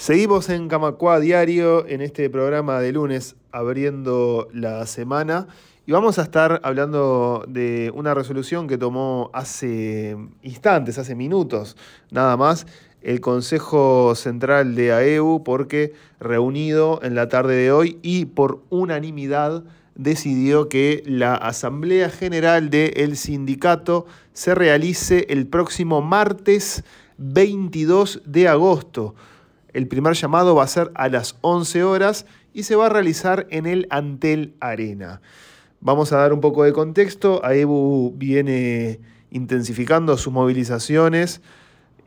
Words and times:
Seguimos 0.00 0.48
en 0.48 0.68
Camacua 0.68 1.20
Diario, 1.20 1.86
en 1.86 2.00
este 2.00 2.30
programa 2.30 2.80
de 2.80 2.90
lunes, 2.90 3.36
abriendo 3.52 4.48
la 4.50 4.86
semana. 4.86 5.46
Y 5.84 5.92
vamos 5.92 6.18
a 6.18 6.22
estar 6.22 6.58
hablando 6.64 7.44
de 7.46 7.92
una 7.94 8.14
resolución 8.14 8.66
que 8.66 8.78
tomó 8.78 9.28
hace 9.34 10.16
instantes, 10.40 10.96
hace 10.96 11.14
minutos, 11.14 11.76
nada 12.10 12.38
más, 12.38 12.66
el 13.02 13.20
Consejo 13.20 14.14
Central 14.14 14.74
de 14.74 14.94
AEU, 14.94 15.42
porque 15.44 15.92
reunido 16.18 17.00
en 17.02 17.14
la 17.14 17.28
tarde 17.28 17.54
de 17.56 17.70
hoy 17.70 17.98
y 18.00 18.24
por 18.24 18.62
unanimidad 18.70 19.64
decidió 19.96 20.70
que 20.70 21.02
la 21.04 21.34
Asamblea 21.34 22.08
General 22.08 22.70
del 22.70 23.18
sindicato 23.18 24.06
se 24.32 24.54
realice 24.54 25.26
el 25.28 25.46
próximo 25.46 26.00
martes 26.00 26.84
22 27.18 28.22
de 28.24 28.48
agosto. 28.48 29.14
El 29.72 29.86
primer 29.88 30.14
llamado 30.14 30.54
va 30.54 30.64
a 30.64 30.68
ser 30.68 30.90
a 30.94 31.08
las 31.08 31.36
11 31.42 31.84
horas 31.84 32.26
y 32.52 32.64
se 32.64 32.76
va 32.76 32.86
a 32.86 32.88
realizar 32.88 33.46
en 33.50 33.66
el 33.66 33.86
Antel 33.90 34.54
Arena. 34.60 35.20
Vamos 35.80 36.12
a 36.12 36.18
dar 36.18 36.32
un 36.32 36.40
poco 36.40 36.64
de 36.64 36.72
contexto. 36.72 37.44
AEBU 37.44 38.14
viene 38.16 39.00
intensificando 39.30 40.16
sus 40.16 40.32
movilizaciones 40.32 41.40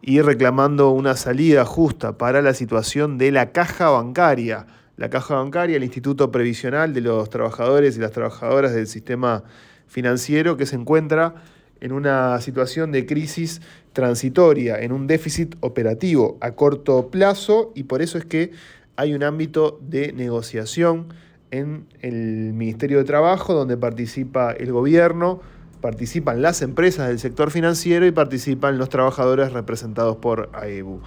y 0.02 0.22
reclamando 0.22 0.90
una 0.90 1.16
salida 1.16 1.64
justa 1.64 2.18
para 2.18 2.42
la 2.42 2.54
situación 2.54 3.18
de 3.18 3.32
la 3.32 3.52
caja 3.52 3.90
bancaria. 3.90 4.68
La 4.98 5.10
caja 5.10 5.36
bancaria, 5.36 5.78
el 5.78 5.84
Instituto 5.84 6.30
Previsional 6.32 6.94
de 6.94 7.02
los 7.02 7.30
Trabajadores 7.30 7.98
y 7.98 8.00
las 8.02 8.12
Trabajadoras 8.12 8.74
del 8.74 8.86
Sistema 8.86 9.44
Financiero, 9.88 10.58
que 10.58 10.66
se 10.66 10.76
encuentra 10.76 11.36
en 11.82 11.92
una 11.92 12.40
situación 12.42 12.92
de 12.92 13.06
crisis 13.06 13.62
transitoria, 13.94 14.80
en 14.80 14.92
un 14.92 15.08
déficit 15.08 15.56
operativo 15.60 16.38
a 16.42 16.52
corto 16.52 17.10
plazo 17.10 17.72
y 17.76 17.84
por 17.84 18.02
eso 18.02 18.18
es 18.18 18.26
que 18.26 18.52
hay 18.96 19.14
un 19.14 19.24
ámbito 19.24 19.80
de 19.82 20.14
negociación 20.14 21.14
en 21.52 21.86
el 22.02 22.54
Ministerio 22.54 22.98
de 22.98 23.04
Trabajo 23.04 23.54
donde 23.54 23.78
participa 23.78 24.52
el 24.52 24.72
gobierno, 24.72 25.42
participan 25.82 26.42
las 26.42 26.62
empresas 26.62 27.10
del 27.10 27.20
sector 27.20 27.52
financiero 27.52 28.08
y 28.08 28.12
participan 28.12 28.78
los 28.78 28.90
trabajadores 28.90 29.52
representados 29.52 30.18
por 30.18 30.50
AEBU. 30.54 31.02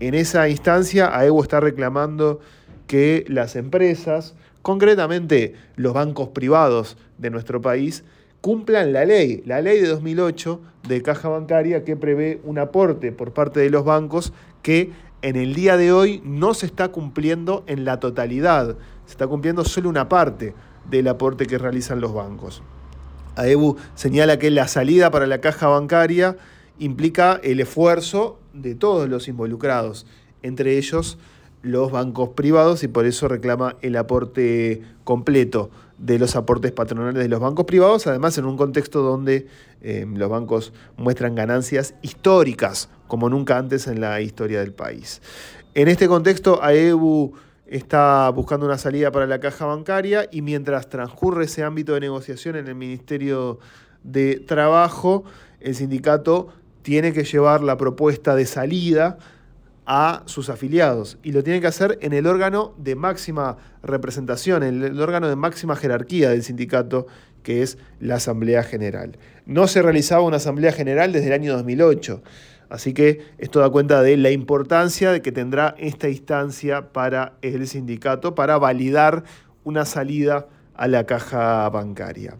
En 0.00 0.14
esa 0.14 0.48
instancia, 0.48 1.14
AEBU 1.16 1.42
está 1.42 1.60
reclamando 1.60 2.40
que 2.86 3.24
las 3.28 3.56
empresas, 3.56 4.34
concretamente 4.62 5.54
los 5.76 5.92
bancos 5.92 6.28
privados 6.28 6.96
de 7.18 7.30
nuestro 7.30 7.60
país, 7.60 8.04
cumplan 8.42 8.92
la 8.92 9.04
ley, 9.06 9.42
la 9.46 9.62
ley 9.62 9.80
de 9.80 9.88
2008 9.88 10.60
de 10.86 11.00
caja 11.00 11.28
bancaria 11.28 11.84
que 11.84 11.96
prevé 11.96 12.40
un 12.44 12.58
aporte 12.58 13.12
por 13.12 13.32
parte 13.32 13.60
de 13.60 13.70
los 13.70 13.84
bancos 13.84 14.32
que 14.62 14.90
en 15.22 15.36
el 15.36 15.54
día 15.54 15.76
de 15.76 15.92
hoy 15.92 16.20
no 16.24 16.52
se 16.52 16.66
está 16.66 16.88
cumpliendo 16.88 17.62
en 17.68 17.84
la 17.84 18.00
totalidad, 18.00 18.76
se 19.06 19.12
está 19.12 19.28
cumpliendo 19.28 19.64
solo 19.64 19.88
una 19.88 20.08
parte 20.08 20.54
del 20.90 21.06
aporte 21.06 21.46
que 21.46 21.56
realizan 21.56 22.00
los 22.00 22.12
bancos. 22.12 22.64
AEBU 23.36 23.76
señala 23.94 24.40
que 24.40 24.50
la 24.50 24.66
salida 24.66 25.12
para 25.12 25.28
la 25.28 25.40
caja 25.40 25.68
bancaria 25.68 26.36
implica 26.80 27.40
el 27.44 27.60
esfuerzo 27.60 28.40
de 28.52 28.74
todos 28.74 29.08
los 29.08 29.28
involucrados, 29.28 30.04
entre 30.42 30.76
ellos 30.78 31.16
los 31.62 31.90
bancos 31.90 32.30
privados, 32.30 32.82
y 32.82 32.88
por 32.88 33.06
eso 33.06 33.28
reclama 33.28 33.76
el 33.80 33.96
aporte 33.96 34.82
completo 35.04 35.70
de 35.98 36.18
los 36.18 36.34
aportes 36.34 36.72
patronales 36.72 37.22
de 37.22 37.28
los 37.28 37.40
bancos 37.40 37.64
privados, 37.64 38.06
además 38.06 38.36
en 38.36 38.44
un 38.44 38.56
contexto 38.56 39.02
donde 39.02 39.46
eh, 39.80 40.04
los 40.12 40.28
bancos 40.28 40.72
muestran 40.96 41.34
ganancias 41.36 41.94
históricas, 42.02 42.88
como 43.06 43.30
nunca 43.30 43.56
antes 43.56 43.86
en 43.86 44.00
la 44.00 44.20
historia 44.20 44.60
del 44.60 44.72
país. 44.72 45.22
En 45.74 45.88
este 45.88 46.08
contexto, 46.08 46.62
AEBU 46.62 47.34
está 47.66 48.28
buscando 48.30 48.66
una 48.66 48.78
salida 48.78 49.12
para 49.12 49.26
la 49.26 49.40
caja 49.40 49.64
bancaria 49.64 50.28
y 50.30 50.42
mientras 50.42 50.88
transcurre 50.88 51.44
ese 51.44 51.62
ámbito 51.62 51.94
de 51.94 52.00
negociación 52.00 52.56
en 52.56 52.66
el 52.66 52.74
Ministerio 52.74 53.60
de 54.02 54.36
Trabajo, 54.40 55.24
el 55.60 55.74
sindicato 55.74 56.48
tiene 56.82 57.12
que 57.12 57.24
llevar 57.24 57.62
la 57.62 57.76
propuesta 57.76 58.34
de 58.34 58.44
salida 58.44 59.18
a 59.86 60.22
sus 60.26 60.48
afiliados 60.48 61.18
y 61.22 61.32
lo 61.32 61.42
tiene 61.42 61.60
que 61.60 61.66
hacer 61.66 61.98
en 62.02 62.12
el 62.12 62.26
órgano 62.26 62.74
de 62.78 62.94
máxima 62.94 63.56
representación, 63.82 64.62
en 64.62 64.82
el 64.82 65.00
órgano 65.00 65.28
de 65.28 65.36
máxima 65.36 65.76
jerarquía 65.76 66.30
del 66.30 66.42
sindicato, 66.42 67.06
que 67.42 67.62
es 67.62 67.78
la 67.98 68.16
Asamblea 68.16 68.62
General. 68.62 69.18
No 69.46 69.66
se 69.66 69.82
realizaba 69.82 70.22
una 70.22 70.36
Asamblea 70.36 70.72
General 70.72 71.12
desde 71.12 71.28
el 71.28 71.32
año 71.32 71.52
2008, 71.54 72.22
así 72.70 72.94
que 72.94 73.20
esto 73.38 73.60
da 73.60 73.70
cuenta 73.70 74.02
de 74.02 74.16
la 74.16 74.30
importancia 74.30 75.20
que 75.20 75.32
tendrá 75.32 75.74
esta 75.78 76.08
instancia 76.08 76.92
para 76.92 77.34
el 77.42 77.66
sindicato 77.66 78.34
para 78.34 78.58
validar 78.58 79.24
una 79.64 79.84
salida 79.84 80.48
a 80.74 80.86
la 80.88 81.04
caja 81.04 81.68
bancaria. 81.68 82.36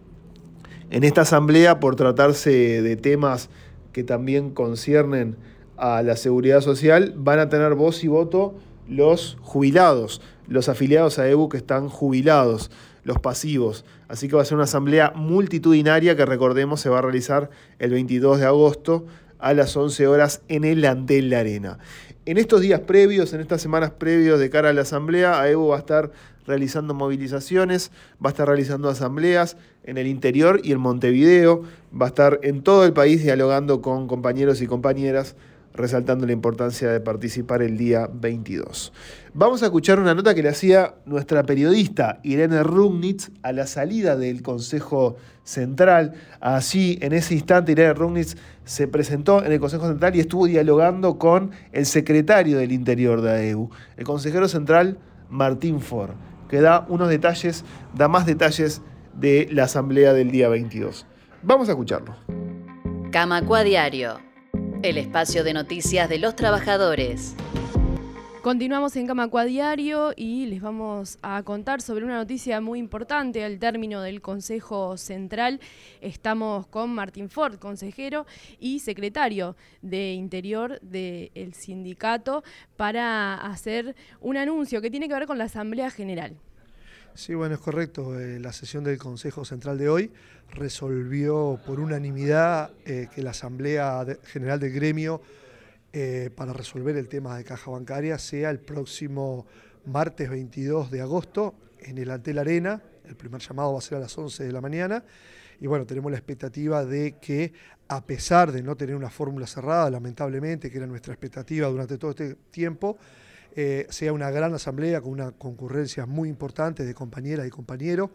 En 0.89 1.03
esta 1.03 1.21
asamblea, 1.21 1.79
por 1.79 1.95
tratarse 1.95 2.81
de 2.81 2.95
temas 2.95 3.49
que 3.91 4.03
también 4.03 4.51
conciernen 4.51 5.37
a 5.83 6.01
la 6.01 6.15
seguridad 6.15 6.61
social 6.61 7.13
van 7.17 7.39
a 7.39 7.49
tener 7.49 7.75
voz 7.75 8.05
y 8.05 8.07
voto 8.07 8.55
los 8.87 9.37
jubilados, 9.41 10.21
los 10.47 10.69
afiliados 10.69 11.19
a 11.19 11.27
EBU 11.27 11.49
que 11.49 11.57
están 11.57 11.89
jubilados, 11.89 12.71
los 13.03 13.19
pasivos. 13.19 13.83
Así 14.07 14.29
que 14.29 14.37
va 14.37 14.43
a 14.43 14.45
ser 14.45 14.55
una 14.55 14.63
asamblea 14.63 15.11
multitudinaria 15.13 16.15
que 16.15 16.25
recordemos 16.25 16.79
se 16.79 16.87
va 16.87 16.99
a 16.99 17.01
realizar 17.01 17.49
el 17.79 17.91
22 17.91 18.39
de 18.39 18.45
agosto 18.45 19.05
a 19.39 19.53
las 19.53 19.75
11 19.75 20.07
horas 20.07 20.41
en 20.47 20.63
el 20.63 20.85
Antel 20.85 21.29
La 21.29 21.39
Arena. 21.39 21.79
En 22.25 22.37
estos 22.37 22.61
días 22.61 22.79
previos, 22.79 23.33
en 23.33 23.41
estas 23.41 23.61
semanas 23.61 23.91
previos 23.91 24.39
de 24.39 24.49
cara 24.49 24.69
a 24.69 24.73
la 24.73 24.83
asamblea, 24.83 25.41
AEBU 25.41 25.67
va 25.67 25.75
a 25.75 25.79
estar 25.79 26.11
realizando 26.47 26.93
movilizaciones, 26.93 27.91
va 28.25 28.29
a 28.29 28.31
estar 28.31 28.47
realizando 28.47 28.87
asambleas 28.87 29.57
en 29.83 29.97
el 29.97 30.07
interior 30.07 30.61
y 30.63 30.71
en 30.71 30.79
Montevideo, 30.79 31.63
va 31.93 32.05
a 32.05 32.09
estar 32.09 32.39
en 32.41 32.61
todo 32.63 32.85
el 32.85 32.93
país 32.93 33.21
dialogando 33.21 33.81
con 33.81 34.07
compañeros 34.07 34.61
y 34.61 34.67
compañeras 34.67 35.35
resaltando 35.73 36.25
la 36.25 36.33
importancia 36.33 36.91
de 36.91 36.99
participar 36.99 37.61
el 37.61 37.77
día 37.77 38.07
22. 38.11 38.93
Vamos 39.33 39.63
a 39.63 39.65
escuchar 39.65 39.99
una 39.99 40.13
nota 40.13 40.35
que 40.35 40.43
le 40.43 40.49
hacía 40.49 40.95
nuestra 41.05 41.43
periodista 41.43 42.19
Irene 42.23 42.61
Rugnitz 42.63 43.31
a 43.41 43.51
la 43.51 43.65
salida 43.65 44.15
del 44.15 44.43
Consejo 44.43 45.15
Central. 45.43 46.13
Así, 46.39 46.99
en 47.01 47.13
ese 47.13 47.33
instante, 47.33 47.71
Irene 47.71 47.93
Rugnitz 47.93 48.35
se 48.65 48.87
presentó 48.87 49.43
en 49.43 49.51
el 49.51 49.59
Consejo 49.59 49.87
Central 49.87 50.15
y 50.15 50.19
estuvo 50.19 50.45
dialogando 50.45 51.17
con 51.17 51.51
el 51.71 51.85
secretario 51.85 52.57
del 52.59 52.71
Interior 52.71 53.21
de 53.21 53.31
AEU, 53.31 53.69
el 53.97 54.05
consejero 54.05 54.47
central 54.47 54.99
Martín 55.29 55.81
Ford, 55.81 56.11
que 56.47 56.61
da 56.61 56.85
unos 56.87 57.09
detalles, 57.09 57.65
da 57.95 58.07
más 58.07 58.25
detalles 58.25 58.81
de 59.19 59.47
la 59.51 59.63
asamblea 59.63 60.13
del 60.13 60.31
día 60.31 60.49
22. 60.49 61.07
Vamos 61.41 61.67
a 61.67 61.71
escucharlo. 61.71 62.15
Camacua 63.11 63.63
Diario 63.63 64.32
el 64.83 64.97
espacio 64.97 65.45
de 65.45 65.53
noticias 65.53 66.09
de 66.09 66.19
los 66.19 66.35
trabajadores. 66.35 67.37
Continuamos 68.41 68.97
en 68.97 69.07
Camacua 69.07 69.45
Diario 69.45 70.11
y 70.17 70.45
les 70.47 70.61
vamos 70.61 71.17
a 71.21 71.41
contar 71.43 71.81
sobre 71.81 72.03
una 72.03 72.17
noticia 72.17 72.59
muy 72.59 72.79
importante 72.79 73.45
al 73.45 73.59
término 73.59 74.01
del 74.01 74.19
Consejo 74.19 74.97
Central. 74.97 75.61
Estamos 76.01 76.67
con 76.67 76.93
Martín 76.93 77.29
Ford, 77.29 77.59
consejero 77.59 78.25
y 78.59 78.79
secretario 78.79 79.55
de 79.81 80.11
Interior 80.11 80.81
del 80.81 81.53
sindicato, 81.53 82.43
para 82.75 83.35
hacer 83.35 83.95
un 84.19 84.35
anuncio 84.35 84.81
que 84.81 84.91
tiene 84.91 85.07
que 85.07 85.13
ver 85.13 85.27
con 85.27 85.37
la 85.37 85.45
Asamblea 85.45 85.89
General. 85.91 86.35
Sí, 87.15 87.35
bueno, 87.35 87.53
es 87.53 87.61
correcto. 87.61 88.19
Eh, 88.19 88.39
la 88.39 88.51
sesión 88.51 88.83
del 88.83 88.97
Consejo 88.97 89.45
Central 89.45 89.77
de 89.77 89.87
hoy 89.87 90.11
resolvió 90.51 91.59
por 91.63 91.79
unanimidad 91.79 92.71
eh, 92.85 93.07
que 93.13 93.21
la 93.21 93.31
Asamblea 93.31 94.03
General 94.23 94.59
del 94.59 94.71
Gremio 94.71 95.21
eh, 95.91 96.31
para 96.35 96.53
resolver 96.53 96.97
el 96.97 97.07
tema 97.07 97.37
de 97.37 97.43
caja 97.43 97.69
bancaria 97.69 98.17
sea 98.17 98.49
el 98.49 98.57
próximo 98.57 99.45
martes 99.85 100.27
22 100.27 100.89
de 100.89 101.01
agosto 101.01 101.53
en 101.81 101.99
el 101.99 102.09
Antel 102.09 102.39
Arena. 102.39 102.81
El 103.05 103.15
primer 103.15 103.41
llamado 103.41 103.73
va 103.73 103.77
a 103.77 103.81
ser 103.81 103.99
a 103.99 104.01
las 104.01 104.17
11 104.17 104.45
de 104.45 104.51
la 104.51 104.61
mañana. 104.61 105.03
Y 105.61 105.67
bueno, 105.67 105.85
tenemos 105.85 106.11
la 106.11 106.17
expectativa 106.17 106.83
de 106.83 107.17
que, 107.21 107.53
a 107.89 108.03
pesar 108.03 108.51
de 108.51 108.63
no 108.63 108.75
tener 108.75 108.95
una 108.95 109.11
fórmula 109.11 109.45
cerrada, 109.45 109.91
lamentablemente, 109.91 110.71
que 110.71 110.77
era 110.77 110.87
nuestra 110.87 111.13
expectativa 111.13 111.67
durante 111.67 111.99
todo 111.99 112.09
este 112.09 112.35
tiempo, 112.49 112.97
eh, 113.55 113.85
sea 113.89 114.13
una 114.13 114.31
gran 114.31 114.53
asamblea 114.53 115.01
con 115.01 115.11
una 115.11 115.31
concurrencia 115.31 116.05
muy 116.05 116.29
importante 116.29 116.83
de 116.83 116.93
compañeras 116.93 117.45
y 117.45 117.49
compañeros, 117.49 118.09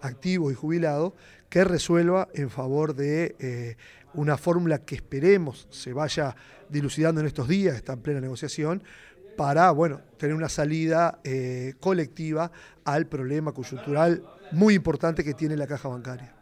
activos 0.00 0.52
y 0.52 0.54
jubilados, 0.54 1.12
que 1.48 1.64
resuelva 1.64 2.28
en 2.34 2.50
favor 2.50 2.94
de 2.94 3.34
eh, 3.38 3.76
una 4.14 4.36
fórmula 4.36 4.78
que 4.78 4.94
esperemos 4.94 5.66
se 5.70 5.92
vaya 5.92 6.36
dilucidando 6.68 7.20
en 7.20 7.26
estos 7.26 7.48
días, 7.48 7.76
está 7.76 7.94
en 7.94 8.00
plena 8.00 8.20
negociación, 8.20 8.82
para 9.36 9.70
bueno, 9.70 10.00
tener 10.18 10.34
una 10.34 10.48
salida 10.48 11.20
eh, 11.24 11.74
colectiva 11.80 12.50
al 12.84 13.06
problema 13.06 13.52
coyuntural 13.52 14.22
muy 14.52 14.74
importante 14.74 15.24
que 15.24 15.34
tiene 15.34 15.56
la 15.56 15.66
caja 15.66 15.88
bancaria. 15.88 16.35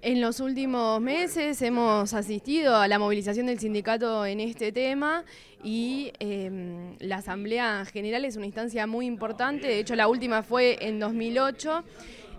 En 0.00 0.20
los 0.20 0.38
últimos 0.38 1.00
meses 1.00 1.60
hemos 1.60 2.14
asistido 2.14 2.76
a 2.76 2.86
la 2.86 3.00
movilización 3.00 3.46
del 3.46 3.58
sindicato 3.58 4.24
en 4.24 4.38
este 4.38 4.70
tema 4.70 5.24
y 5.64 6.12
em, 6.20 6.94
la 7.00 7.16
Asamblea 7.16 7.84
General 7.84 8.24
es 8.24 8.36
una 8.36 8.46
instancia 8.46 8.86
muy 8.86 9.06
importante, 9.06 9.66
de 9.66 9.80
hecho 9.80 9.96
la 9.96 10.06
última 10.06 10.44
fue 10.44 10.78
en 10.86 11.00
2008. 11.00 11.82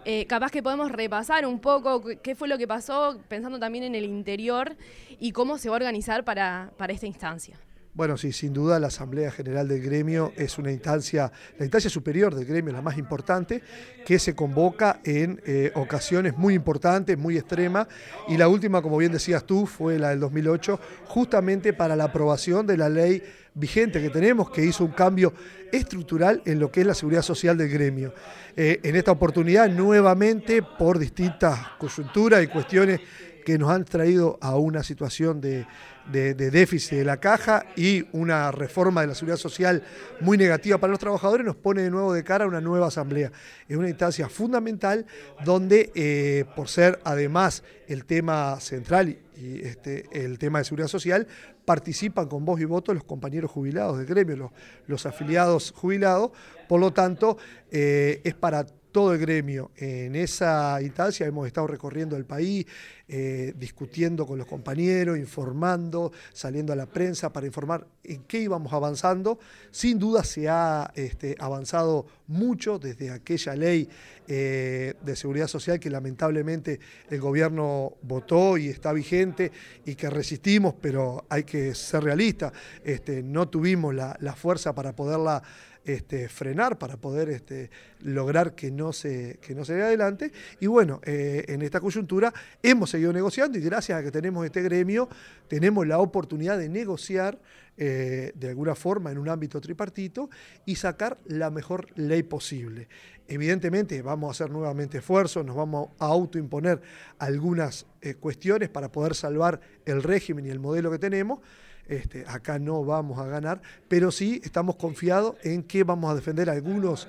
Eh, 0.05 0.25
capaz 0.27 0.51
que 0.51 0.63
podemos 0.63 0.89
repasar 0.89 1.45
un 1.45 1.59
poco 1.59 2.01
qué 2.23 2.33
fue 2.33 2.47
lo 2.47 2.57
que 2.57 2.65
pasó, 2.65 3.19
pensando 3.27 3.59
también 3.59 3.83
en 3.83 3.93
el 3.93 4.05
interior 4.05 4.77
y 5.19 5.33
cómo 5.33 5.57
se 5.57 5.67
va 5.67 5.75
a 5.75 5.79
organizar 5.79 6.23
para 6.23 6.71
esta 6.87 7.07
instancia. 7.07 7.57
Bueno, 7.93 8.17
sí, 8.17 8.31
sin 8.31 8.53
duda 8.53 8.79
la 8.79 8.87
Asamblea 8.87 9.31
General 9.31 9.67
del 9.67 9.81
Gremio 9.81 10.31
es 10.37 10.57
una 10.57 10.71
instancia, 10.71 11.31
la 11.57 11.65
instancia 11.65 11.89
superior 11.89 12.35
del 12.35 12.45
gremio, 12.45 12.71
la 12.71 12.83
más 12.83 12.97
importante, 12.97 13.61
que 14.05 14.19
se 14.19 14.35
convoca 14.35 15.01
en 15.03 15.41
eh, 15.45 15.71
ocasiones 15.73 16.37
muy 16.37 16.53
importantes, 16.53 17.17
muy 17.17 17.37
extremas, 17.37 17.87
y 18.27 18.37
la 18.37 18.47
última, 18.47 18.81
como 18.81 18.97
bien 18.97 19.11
decías 19.11 19.43
tú, 19.43 19.65
fue 19.65 19.97
la 19.97 20.09
del 20.11 20.19
2008, 20.19 20.79
justamente 21.07 21.73
para 21.73 21.95
la 21.95 22.05
aprobación 22.05 22.67
de 22.67 22.77
la 22.77 22.89
ley 22.89 23.23
vigente 23.55 24.01
que 24.01 24.09
tenemos, 24.09 24.51
que 24.51 24.63
hizo 24.63 24.85
un 24.85 24.91
cambio 24.91 25.33
estructural 25.71 26.41
en 26.45 26.59
lo 26.59 26.71
que 26.71 26.81
es 26.81 26.87
la 26.87 26.93
seguridad 26.93 27.23
social 27.23 27.57
del 27.57 27.69
gremio. 27.69 28.13
Eh, 28.55 28.79
en 28.83 28.95
esta 28.95 29.11
oportunidad, 29.11 29.67
nuevamente, 29.67 30.61
por 30.61 30.99
distintas 30.99 31.59
coyunturas 31.79 32.43
y 32.43 32.47
cuestiones 32.47 33.01
que 33.49 33.57
nos 33.57 33.71
han 33.71 33.83
traído 33.83 34.37
a 34.41 34.57
una 34.57 34.83
situación 34.83 35.41
de, 35.41 35.65
déficit 36.11 36.99
de 36.99 37.03
la 37.03 37.19
caja 37.19 37.65
y 37.75 38.05
una 38.11 38.51
reforma 38.51 39.01
de 39.01 39.07
la 39.07 39.15
seguridad 39.15 39.37
social 39.37 39.81
muy 40.21 40.37
negativa 40.37 40.77
para 40.77 40.91
los 40.91 40.99
trabajadores, 40.99 41.43
nos 41.43 41.55
pone 41.55 41.81
de 41.81 41.89
nuevo 41.89 42.13
de 42.13 42.23
cara 42.23 42.45
a 42.45 42.47
una 42.47 42.61
nueva 42.61 42.89
asamblea. 42.89 43.31
Es 43.67 43.75
una 43.75 43.89
instancia 43.89 44.29
fundamental 44.29 45.07
donde, 45.43 45.91
eh, 45.95 46.45
por 46.55 46.67
ser 46.67 46.99
además 47.03 47.63
el 47.87 48.05
tema 48.05 48.59
central 48.59 49.17
y 49.35 49.61
este, 49.61 50.05
el 50.11 50.37
tema 50.37 50.59
de 50.59 50.65
seguridad 50.65 50.87
social, 50.87 51.25
participan 51.65 52.27
con 52.27 52.45
voz 52.45 52.61
y 52.61 52.65
voto 52.65 52.93
los 52.93 53.03
compañeros 53.03 53.49
jubilados 53.49 53.97
del 53.97 54.05
gremio, 54.05 54.51
los, 54.85 55.05
afiliados 55.07 55.71
jubilados, 55.71 56.33
por 56.67 56.79
lo 56.79 56.93
tanto, 56.93 57.39
eh, 57.71 58.21
es 58.23 58.35
para 58.35 58.67
todo 58.91 59.13
el 59.13 59.19
gremio. 59.19 59.71
En 59.77 60.15
esa 60.15 60.81
instancia 60.81 61.25
hemos 61.25 61.47
estado 61.47 61.67
recorriendo 61.67 62.15
el 62.15 62.25
país, 62.25 62.65
eh, 63.07 63.53
discutiendo 63.57 64.25
con 64.25 64.37
los 64.37 64.47
compañeros, 64.47 65.17
informando, 65.17 66.11
saliendo 66.33 66.73
a 66.73 66.75
la 66.75 66.85
prensa 66.85 67.31
para 67.31 67.45
informar 67.45 67.87
en 68.03 68.23
qué 68.23 68.39
íbamos 68.39 68.73
avanzando. 68.73 69.39
Sin 69.71 69.99
duda 69.99 70.23
se 70.23 70.49
ha 70.49 70.91
este, 70.95 71.35
avanzado 71.39 72.05
mucho 72.27 72.79
desde 72.79 73.11
aquella 73.11 73.55
ley 73.55 73.89
eh, 74.27 74.93
de 75.01 75.15
seguridad 75.15 75.47
social 75.47 75.79
que 75.79 75.89
lamentablemente 75.89 76.79
el 77.09 77.19
gobierno 77.19 77.93
votó 78.03 78.57
y 78.57 78.67
está 78.67 78.93
vigente 78.93 79.51
y 79.85 79.95
que 79.95 80.09
resistimos, 80.09 80.75
pero 80.79 81.25
hay 81.29 81.43
que 81.43 81.73
ser 81.73 82.03
realistas. 82.03 82.53
Este, 82.83 83.23
no 83.23 83.47
tuvimos 83.47 83.93
la, 83.95 84.15
la 84.19 84.35
fuerza 84.35 84.73
para 84.75 84.95
poderla 84.95 85.41
este, 85.85 86.29
frenar 86.29 86.77
para 86.77 86.97
poder 86.97 87.29
este, 87.29 87.69
lograr 88.01 88.55
que 88.55 88.71
no 88.71 88.93
se, 88.93 89.39
que 89.41 89.55
no 89.55 89.65
se 89.65 89.73
dé 89.73 89.83
adelante. 89.83 90.31
Y 90.59 90.67
bueno, 90.67 91.01
eh, 91.03 91.45
en 91.47 91.61
esta 91.61 91.79
coyuntura 91.79 92.33
hemos 92.61 92.89
seguido 92.89 93.13
negociando 93.13 93.57
y 93.57 93.61
gracias 93.61 93.99
a 93.99 94.03
que 94.03 94.11
tenemos 94.11 94.45
este 94.45 94.61
gremio, 94.61 95.09
tenemos 95.47 95.87
la 95.87 95.99
oportunidad 95.99 96.57
de 96.57 96.69
negociar 96.69 97.39
eh, 97.81 98.33
de 98.35 98.49
alguna 98.49 98.75
forma 98.75 99.09
en 99.09 99.17
un 99.17 99.29
ámbito 99.29 99.61
tripartito 99.61 100.29
y 100.65 100.75
sacar 100.75 101.17
la 101.25 101.49
mejor 101.49 101.87
ley 101.95 102.23
posible. 102.23 102.89
Evidentemente 103.25 104.01
vamos 104.01 104.27
a 104.27 104.31
hacer 104.31 104.51
nuevamente 104.51 104.97
esfuerzos, 104.97 105.45
nos 105.45 105.55
vamos 105.55 105.89
a 105.97 106.07
autoimponer 106.07 106.81
algunas 107.19 107.85
eh, 108.01 108.15
cuestiones 108.15 108.67
para 108.67 108.91
poder 108.91 109.15
salvar 109.15 109.61
el 109.85 110.03
régimen 110.03 110.45
y 110.45 110.49
el 110.49 110.59
modelo 110.59 110.91
que 110.91 110.99
tenemos. 110.99 111.39
Este, 111.89 112.23
acá 112.27 112.59
no 112.59 112.85
vamos 112.85 113.19
a 113.19 113.25
ganar, 113.25 113.61
pero 113.87 114.11
sí 114.11 114.39
estamos 114.43 114.75
confiados 114.75 115.35
en 115.43 115.63
que 115.63 115.83
vamos 115.83 116.11
a 116.11 116.15
defender 116.15 116.49
algunos 116.49 117.07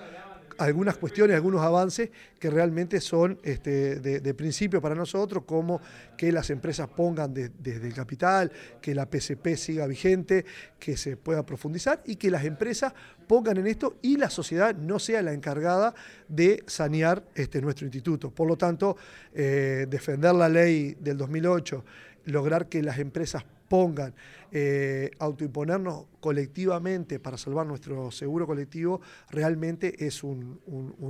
algunas 0.60 0.98
cuestiones, 0.98 1.36
algunos 1.36 1.62
avances 1.62 2.10
que 2.38 2.50
realmente 2.50 3.00
son 3.00 3.38
este, 3.42 3.98
de, 3.98 4.34
principio 4.34 4.80
para 4.82 4.94
nosotros, 4.94 5.44
como 5.44 5.80
que 6.18 6.30
las 6.32 6.50
empresas 6.50 6.86
pongan 6.88 7.32
desde 7.32 7.86
el 7.86 7.94
capital, 7.94 8.52
que 8.80 8.94
la 8.94 9.06
PCP 9.06 9.56
siga 9.56 9.86
vigente, 9.86 10.44
que 10.78 10.98
se 10.98 11.16
pueda 11.16 11.46
profundizar 11.46 12.02
y 12.04 12.16
que 12.16 12.30
las 12.30 12.44
empresas 12.44 12.92
pongan 13.26 13.56
en 13.56 13.68
esto 13.68 13.96
y 14.02 14.18
la 14.18 14.28
sociedad 14.28 14.74
no 14.74 14.98
sea 14.98 15.22
la 15.22 15.32
encargada 15.32 15.94
de 16.28 16.62
sanear 16.66 17.24
este, 17.34 17.62
nuestro 17.62 17.86
instituto. 17.86 18.30
Por 18.30 18.46
lo 18.46 18.58
tanto, 18.58 18.98
eh, 19.32 19.86
defender 19.88 20.34
la 20.34 20.50
ley 20.50 20.94
del 21.00 21.16
2008, 21.16 21.84
lograr 22.26 22.68
que 22.68 22.82
las 22.82 22.98
empresas 22.98 23.44
pongan, 23.70 24.16
eh, 24.50 25.12
autoimponernos 25.20 26.06
colectivamente 26.18 27.20
para 27.20 27.38
salvar 27.38 27.68
nuestro 27.68 28.10
seguro 28.10 28.44
colectivo, 28.44 29.00
realmente 29.30 30.04
es 30.04 30.24
un, 30.24 30.58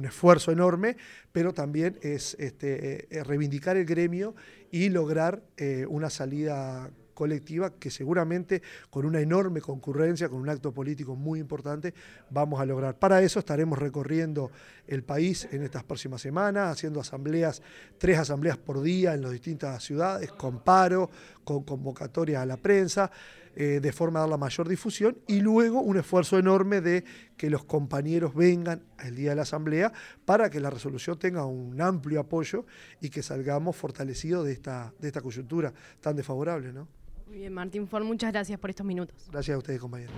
esfuerzo 0.04 0.52
enorme, 0.52 0.98
pero 1.32 1.54
también 1.54 1.98
es 2.02 2.36
este, 2.38 3.08
eh, 3.18 3.24
reivindicar 3.24 3.78
el 3.78 3.86
gremio 3.86 4.34
y 4.70 4.90
lograr 4.90 5.42
eh, 5.56 5.86
una 5.88 6.10
salida 6.10 6.90
colectiva 7.20 7.74
que 7.78 7.90
seguramente 7.90 8.62
con 8.88 9.04
una 9.04 9.20
enorme 9.20 9.60
concurrencia, 9.60 10.30
con 10.30 10.38
un 10.40 10.48
acto 10.48 10.72
político 10.72 11.16
muy 11.16 11.38
importante, 11.38 11.92
vamos 12.30 12.58
a 12.62 12.64
lograr. 12.64 12.98
Para 12.98 13.20
eso 13.20 13.40
estaremos 13.40 13.78
recorriendo 13.78 14.50
el 14.86 15.02
país 15.02 15.46
en 15.52 15.62
estas 15.62 15.84
próximas 15.84 16.22
semanas, 16.22 16.72
haciendo 16.72 16.98
asambleas, 16.98 17.60
tres 17.98 18.18
asambleas 18.18 18.56
por 18.56 18.80
día 18.80 19.12
en 19.12 19.20
las 19.20 19.32
distintas 19.32 19.84
ciudades, 19.84 20.32
con 20.32 20.60
paro, 20.60 21.10
con 21.44 21.64
convocatorias 21.64 22.42
a 22.42 22.46
la 22.46 22.56
prensa. 22.56 23.10
Eh, 23.56 23.80
de 23.80 23.92
forma 23.92 24.20
a 24.20 24.22
dar 24.22 24.30
la 24.30 24.36
mayor 24.36 24.68
difusión 24.68 25.18
y 25.26 25.40
luego 25.40 25.80
un 25.80 25.98
esfuerzo 25.98 26.38
enorme 26.38 26.80
de 26.80 27.04
que 27.36 27.50
los 27.50 27.64
compañeros 27.64 28.32
vengan 28.32 28.84
el 29.04 29.16
día 29.16 29.30
de 29.30 29.36
la 29.36 29.42
asamblea 29.42 29.92
para 30.24 30.50
que 30.50 30.60
la 30.60 30.70
resolución 30.70 31.18
tenga 31.18 31.44
un 31.44 31.80
amplio 31.80 32.20
apoyo 32.20 32.64
y 33.00 33.10
que 33.10 33.24
salgamos 33.24 33.74
fortalecidos 33.74 34.46
de 34.46 34.52
esta, 34.52 34.94
de 35.00 35.08
esta 35.08 35.20
coyuntura 35.20 35.72
tan 36.00 36.14
desfavorable. 36.14 36.72
¿no? 36.72 36.86
Muy 37.26 37.38
bien, 37.38 37.52
Martín 37.52 37.88
Ford, 37.88 38.04
muchas 38.04 38.32
gracias 38.32 38.58
por 38.60 38.70
estos 38.70 38.86
minutos. 38.86 39.28
Gracias 39.32 39.56
a 39.56 39.58
ustedes, 39.58 39.80
compañeros. 39.80 40.14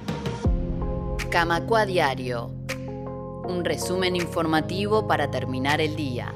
Camacua 1.30 1.86
Diario. 1.86 2.48
Un 3.44 3.64
resumen 3.64 4.14
informativo 4.14 5.08
para 5.08 5.30
terminar 5.30 5.80
el 5.80 5.96
día. 5.96 6.34